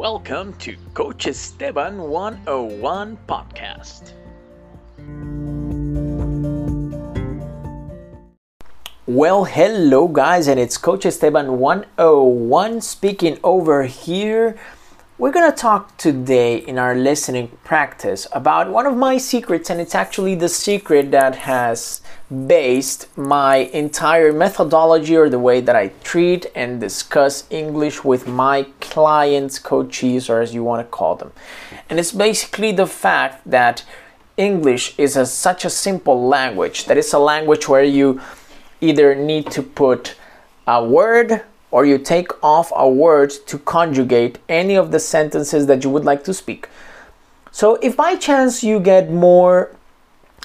[0.00, 4.14] Welcome to Coach Esteban 101 podcast.
[9.04, 14.58] Well, hello guys, and it's Coach Esteban 101 speaking over here.
[15.20, 19.94] We're gonna talk today in our listening practice about one of my secrets, and it's
[19.94, 22.00] actually the secret that has
[22.46, 28.62] based my entire methodology or the way that I treat and discuss English with my
[28.80, 31.32] clients, coaches, or as you want to call them.
[31.90, 33.84] And it's basically the fact that
[34.38, 38.22] English is a, such a simple language that it's a language where you
[38.80, 40.14] either need to put
[40.66, 45.84] a word or you take off a word to conjugate any of the sentences that
[45.84, 46.68] you would like to speak.
[47.52, 49.74] So, if by chance you get more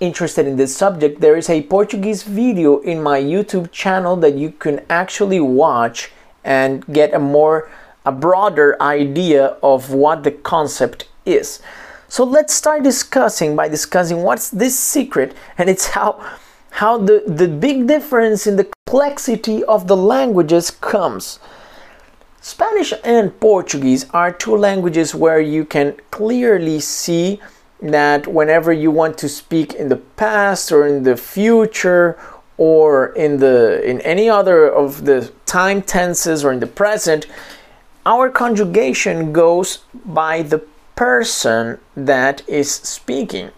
[0.00, 4.50] interested in this subject, there is a Portuguese video in my YouTube channel that you
[4.50, 6.10] can actually watch
[6.44, 7.70] and get a more
[8.04, 11.60] a broader idea of what the concept is.
[12.08, 16.24] So let's start discussing by discussing what's this secret and it's how
[16.70, 21.38] how the, the big difference in the complexity of the languages comes.
[22.40, 27.38] Spanish and Portuguese are two languages where you can clearly see
[27.82, 32.18] that whenever you want to speak in the past or in the future
[32.56, 37.26] or in the in any other of the time tenses or in the present
[38.06, 40.60] our conjugation goes by the
[40.96, 43.50] person that is speaking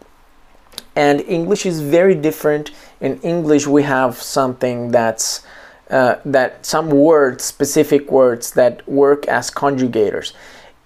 [0.94, 5.42] and english is very different in english we have something that's
[5.90, 10.32] uh, that some words specific words that work as conjugators.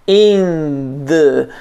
[0.07, 1.53] In the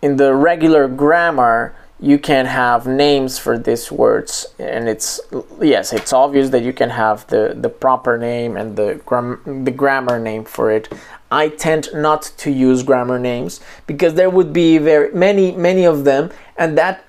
[0.00, 5.20] in the regular grammar you can have names for these words and it's
[5.60, 9.70] yes it's obvious that you can have the the proper name and the gram- the
[9.72, 10.92] grammar name for it.
[11.32, 16.04] I tend not to use grammar names because there would be very many many of
[16.04, 17.04] them and that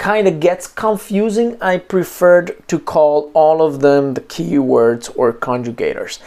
[0.00, 6.18] kind of gets confusing i preferred to call all of them the keywords or conjugators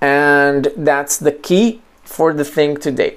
[0.00, 3.16] and that's the key for the thing today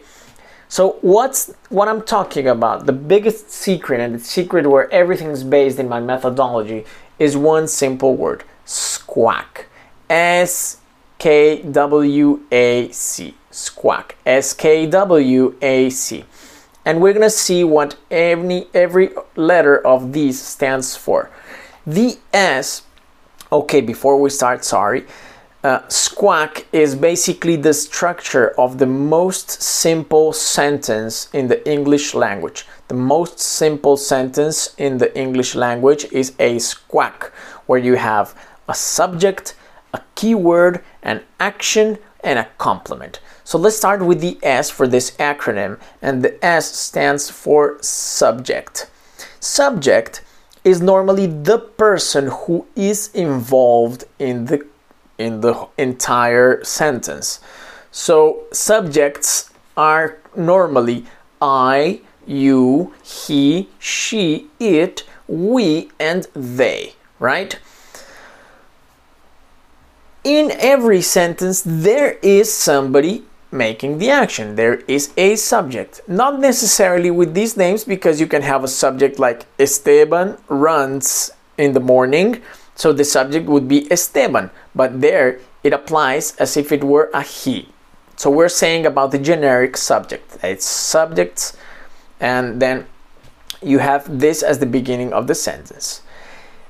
[0.67, 2.85] so what's what I'm talking about?
[2.85, 6.85] The biggest secret and the secret where everything is based in my methodology
[7.19, 9.67] is one simple word: squack.
[10.09, 10.81] S
[11.17, 13.35] K W A C.
[13.51, 14.15] Squack.
[14.25, 16.25] S K W A C.
[16.85, 21.31] And we're gonna see what every every letter of these stands for.
[21.85, 22.83] The S.
[23.51, 25.05] Okay, before we start, sorry.
[25.63, 25.81] Uh,
[26.71, 32.67] is basically the structure of the most simple sentence in the English language.
[32.87, 37.31] The most simple sentence in the English language is a squack,
[37.65, 38.35] where you have
[38.69, 39.55] a subject,
[39.91, 43.19] a keyword, an action, and a complement.
[43.45, 48.89] So let's start with the S for this acronym, and the S stands for subject.
[49.39, 50.23] Subject
[50.63, 54.65] is normally the person who is involved in the
[55.19, 57.39] in the entire sentence.
[57.91, 61.05] So subjects are normally
[61.39, 67.59] I, you, he, she, it, we, and they, right?
[70.23, 74.55] In every sentence, there is somebody making the action.
[74.55, 76.01] There is a subject.
[76.07, 81.73] Not necessarily with these names, because you can have a subject like Esteban runs in
[81.73, 82.41] the morning
[82.75, 87.21] so the subject would be Esteban, but there it applies as if it were a
[87.23, 87.69] he.
[88.17, 90.37] So we're saying about the generic subject.
[90.43, 91.57] It's subjects,
[92.19, 92.85] and then
[93.61, 96.01] you have this as the beginning of the sentence.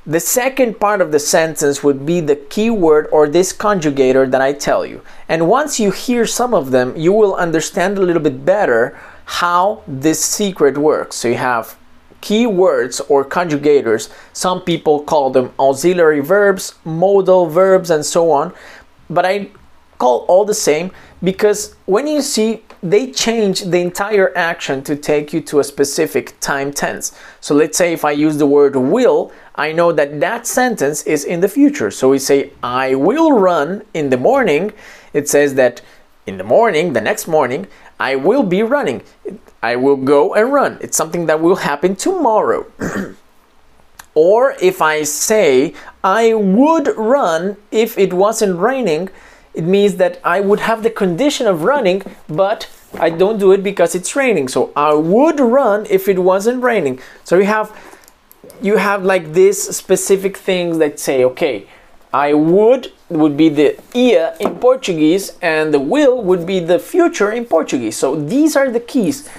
[0.07, 4.53] The second part of the sentence would be the keyword or this conjugator that I
[4.53, 5.01] tell you.
[5.27, 8.95] And once you hear some of them, you will understand a little bit better
[9.25, 11.15] how this secret works.
[11.15, 11.75] So you have
[12.21, 14.13] keywords or conjugators.
[14.33, 18.53] Some people call them auxiliary verbs, modal verbs, and so on.
[19.09, 19.49] But I
[19.97, 20.91] call all the same
[21.23, 26.39] because when you see they change the entire action to take you to a specific
[26.39, 27.17] time tense.
[27.41, 31.25] So let's say if I use the word will, I know that that sentence is
[31.25, 31.89] in the future.
[31.89, 34.71] So we say I will run in the morning.
[35.13, 35.81] It says that
[36.27, 37.67] in the morning, the next morning,
[37.99, 39.01] I will be running.
[39.63, 40.77] I will go and run.
[40.79, 42.67] It's something that will happen tomorrow.
[44.13, 45.73] or if I say
[46.03, 49.09] I would run if it wasn't raining,
[49.55, 52.67] it means that I would have the condition of running, but
[52.99, 54.47] I don't do it because it's raining.
[54.47, 56.99] So I would run if it wasn't raining.
[57.23, 57.75] So you have
[58.61, 61.67] you have like this specific things that say, okay,
[62.13, 67.31] I would would be the ia in Portuguese, and the will would be the future
[67.31, 67.97] in Portuguese.
[67.97, 69.29] So these are the keys.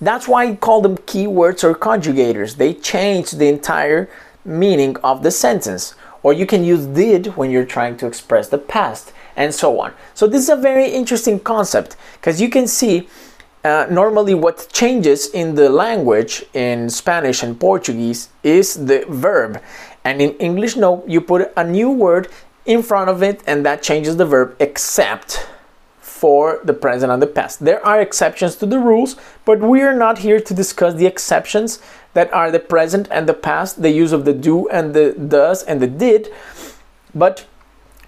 [0.00, 2.56] That's why I call them keywords or conjugators.
[2.56, 4.10] They change the entire
[4.44, 5.94] meaning of the sentence.
[6.22, 9.92] Or you can use did when you're trying to express the past, and so on.
[10.14, 13.08] So this is a very interesting concept because you can see
[13.64, 19.60] uh, normally what changes in the language in Spanish and Portuguese is the verb.
[20.04, 22.28] And in English, no, you put a new word
[22.64, 25.48] in front of it and that changes the verb except
[26.00, 27.64] for the present and the past.
[27.64, 31.80] There are exceptions to the rules, but we are not here to discuss the exceptions
[32.14, 35.62] that are the present and the past, the use of the do and the does
[35.64, 36.32] and the did,
[37.14, 37.46] but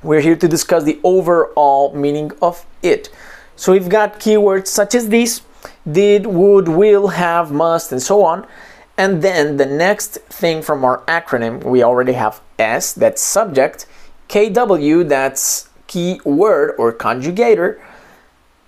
[0.02, 3.10] we're here to discuss the overall meaning of it.
[3.56, 5.42] So we've got keywords such as these
[5.90, 8.46] did, would, will, have, must, and so on.
[8.96, 13.86] And then the next thing from our acronym, we already have S, that's subject,
[14.28, 17.80] KW, that's key word or conjugator,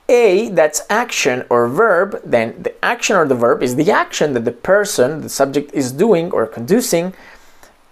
[0.09, 4.45] A, that's action or verb, then the action or the verb is the action that
[4.45, 7.13] the person, the subject, is doing or conducing.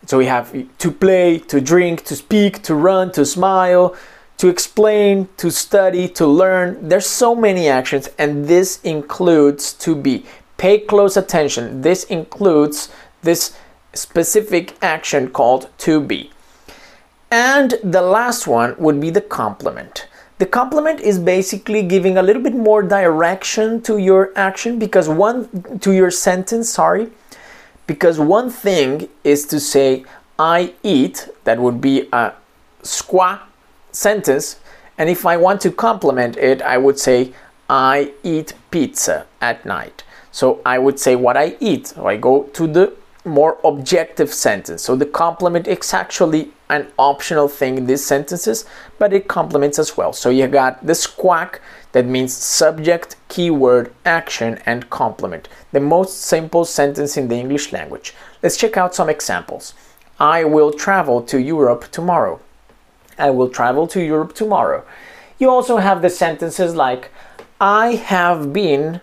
[0.06, 3.95] So we have to play, to drink, to speak, to run, to smile,
[4.39, 6.89] to explain, to study, to learn.
[6.89, 10.25] There's so many actions, and this includes to be.
[10.56, 11.83] Pay close attention.
[11.83, 12.89] This includes
[13.23, 13.56] this
[13.93, 16.31] specific action called to be.
[17.31, 20.06] And the last one would be the complement.
[20.39, 25.79] The complement is basically giving a little bit more direction to your action because one
[25.81, 27.11] to your sentence, sorry.
[27.88, 30.05] Because one thing is to say
[30.38, 32.35] I eat, that would be a
[32.82, 33.40] squa
[33.90, 34.61] sentence.
[34.99, 37.32] And if I want to complement it, I would say,
[37.69, 40.05] I eat pizza at night.
[40.31, 41.88] So I would say what I eat.
[41.88, 42.93] So I go to the
[43.28, 44.82] more objective sentence.
[44.82, 48.64] So the complement is actually an optional thing in these sentences,
[48.98, 50.12] but it complements as well.
[50.12, 51.60] So you got the squawk
[51.92, 55.48] that means subject, keyword, action, and complement.
[55.72, 58.14] The most simple sentence in the English language.
[58.42, 59.75] Let's check out some examples.
[60.20, 62.40] I will travel to Europe tomorrow.
[63.19, 64.84] I will travel to Europe tomorrow.
[65.38, 67.10] You also have the sentences like,
[67.60, 69.00] I have been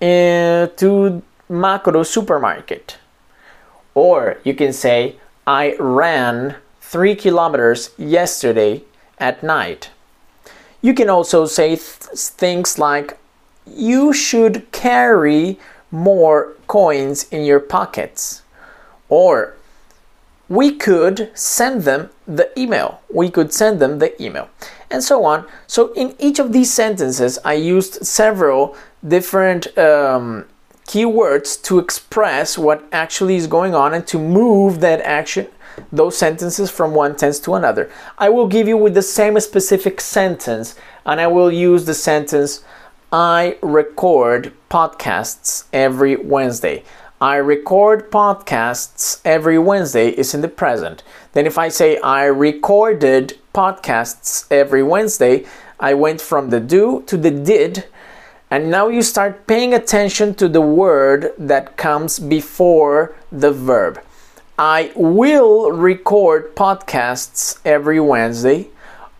[0.00, 2.96] uh, to Makro supermarket.
[3.94, 5.16] Or you can say,
[5.46, 8.82] I ran three kilometers yesterday
[9.18, 9.90] at night.
[10.80, 13.18] You can also say th- things like,
[13.66, 15.58] you should carry
[15.90, 18.42] more coins in your pockets.
[19.08, 19.54] Or
[20.48, 23.00] we could send them the email.
[23.12, 24.50] We could send them the email,
[24.90, 25.46] and so on.
[25.66, 30.44] So, in each of these sentences, I used several different um,
[30.86, 35.48] keywords to express what actually is going on and to move that action,
[35.90, 37.90] those sentences from one tense to another.
[38.18, 40.74] I will give you with the same specific sentence,
[41.06, 42.64] and I will use the sentence
[43.12, 46.82] I record podcasts every Wednesday.
[47.20, 51.02] I record podcasts every Wednesday is in the present.
[51.34, 55.44] Then if I say I recorded podcasts every Wednesday,
[55.78, 57.84] I went from the do to the did.
[58.52, 63.98] And now you start paying attention to the word that comes before the verb.
[64.58, 68.68] I will record podcasts every Wednesday.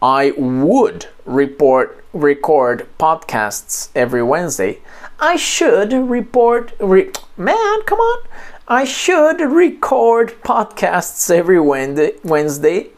[0.03, 4.81] I would report record podcasts every Wednesday.
[5.19, 6.75] I should report.
[6.79, 8.29] Re- Man, come on!
[8.69, 12.89] I should record podcasts every Wednesday.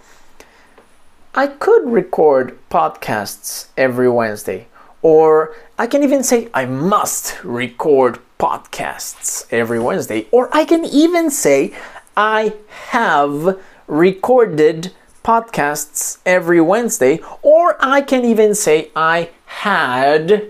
[1.33, 4.67] I could record podcasts every Wednesday.
[5.04, 10.26] Or I can even say I must record podcasts every Wednesday.
[10.30, 11.75] Or I can even say
[12.16, 12.54] I
[12.88, 14.92] have recorded
[15.23, 17.20] podcasts every Wednesday.
[17.42, 20.49] Or I can even say I had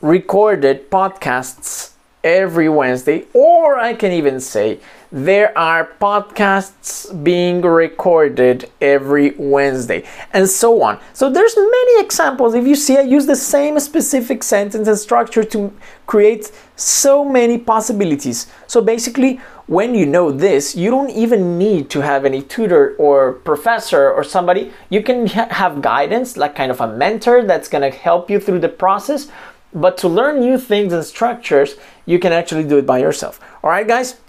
[0.00, 1.93] recorded podcasts
[2.24, 4.80] every Wednesday, or I can even say
[5.12, 10.98] there are podcasts being recorded every Wednesday, and so on.
[11.12, 12.54] So there's many examples.
[12.54, 15.72] If you see, I use the same specific sentence and structure to
[16.06, 18.48] create so many possibilities.
[18.66, 23.34] So basically, when you know this, you don't even need to have any tutor or
[23.34, 24.72] professor or somebody.
[24.90, 28.58] You can ha- have guidance, like kind of a mentor that's to help you through
[28.58, 29.28] the process.
[29.74, 31.74] But to learn new things and structures,
[32.06, 33.40] you can actually do it by yourself.
[33.62, 34.20] All right, guys?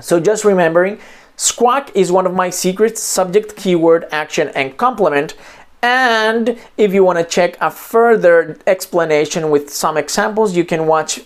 [0.00, 1.00] So just remembering,
[1.36, 5.34] squawk is one of my secrets subject, keyword, action, and complement.
[5.82, 11.22] And if you want to check a further explanation with some examples, you can watch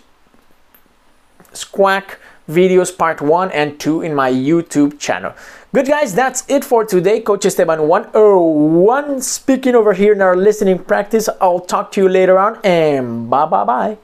[1.57, 5.35] Squawk videos part 1 and 2 in my YouTube channel.
[5.75, 7.21] Good guys, that's it for today.
[7.21, 11.29] Coach Esteban 101 er, speaking over here in our listening practice.
[11.41, 13.99] I'll talk to you later on and bye bye bye.